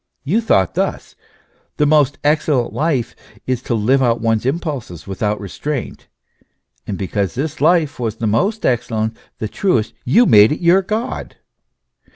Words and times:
You 0.23 0.41
thought 0.41 0.73
thus: 0.73 1.13
the 1.77 1.85
most 1.85 2.17
excellent 2.23 2.73
life 2.73 3.15
is, 3.45 3.61
to 3.61 3.75
live 3.75 4.01
out 4.01 4.19
one's 4.19 4.47
impulses 4.47 5.05
without 5.05 5.39
restraint; 5.39 6.07
and 6.87 6.97
because 6.97 7.35
this 7.35 7.61
life 7.61 7.99
was 7.99 8.15
the 8.15 8.25
most 8.25 8.65
excellent, 8.65 9.15
the 9.37 9.47
truest, 9.47 9.93
you 10.03 10.25
made 10.25 10.51
it 10.51 10.59
your 10.59 10.81
God. 10.81 11.35